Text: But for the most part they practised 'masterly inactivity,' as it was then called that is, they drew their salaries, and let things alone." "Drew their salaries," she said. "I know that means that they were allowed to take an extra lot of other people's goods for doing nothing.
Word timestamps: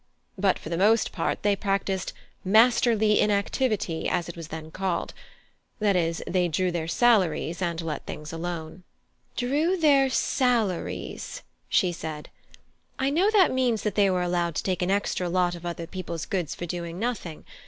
But 0.35 0.57
for 0.57 0.69
the 0.69 0.79
most 0.79 1.11
part 1.11 1.43
they 1.43 1.55
practised 1.55 2.11
'masterly 2.43 3.19
inactivity,' 3.19 4.09
as 4.09 4.27
it 4.27 4.35
was 4.35 4.47
then 4.47 4.71
called 4.71 5.13
that 5.77 5.95
is, 5.95 6.23
they 6.25 6.47
drew 6.47 6.71
their 6.71 6.87
salaries, 6.87 7.61
and 7.61 7.79
let 7.81 8.07
things 8.07 8.33
alone." 8.33 8.81
"Drew 9.37 9.77
their 9.77 10.09
salaries," 10.09 11.43
she 11.69 11.91
said. 11.91 12.29
"I 12.97 13.11
know 13.11 13.29
that 13.29 13.51
means 13.53 13.83
that 13.83 13.93
they 13.93 14.09
were 14.09 14.23
allowed 14.23 14.55
to 14.55 14.63
take 14.63 14.81
an 14.81 14.89
extra 14.89 15.29
lot 15.29 15.53
of 15.53 15.67
other 15.67 15.85
people's 15.85 16.25
goods 16.25 16.55
for 16.55 16.65
doing 16.65 16.97
nothing. 16.97 17.45